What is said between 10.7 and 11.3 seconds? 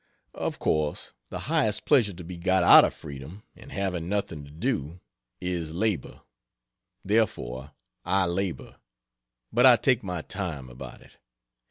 about it.